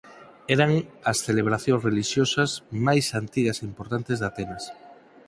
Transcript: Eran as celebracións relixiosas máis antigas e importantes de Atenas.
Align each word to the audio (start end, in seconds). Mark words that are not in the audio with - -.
Eran 0.55 0.71
as 1.11 1.17
celebracións 1.27 1.83
relixiosas 1.89 2.51
máis 2.87 3.05
antigas 3.21 3.57
e 3.59 3.67
importantes 3.71 4.17
de 4.19 4.27
Atenas. 4.31 4.63